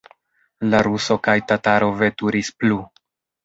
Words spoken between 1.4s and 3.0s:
tataro veturis plu.